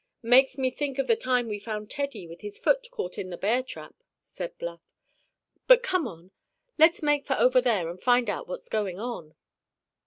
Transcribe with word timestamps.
"Makes 0.23 0.57
me 0.57 0.71
think 0.71 0.97
of 0.97 1.05
the 1.05 1.15
time 1.15 1.47
we 1.47 1.59
found 1.59 1.91
Teddy 1.91 2.25
with 2.25 2.41
his 2.41 2.57
foot 2.57 2.89
caught 2.89 3.19
in 3.19 3.29
the 3.29 3.37
bear 3.37 3.61
trap," 3.61 3.93
said 4.23 4.57
Bluff. 4.57 4.81
"But 5.67 5.83
come 5.83 6.07
on, 6.07 6.31
let's 6.79 7.03
make 7.03 7.27
for 7.27 7.35
over 7.35 7.61
there, 7.61 7.87
and 7.87 8.01
find 8.01 8.27
out 8.27 8.47
what's 8.47 8.67
going 8.67 8.99
on." 8.99 9.35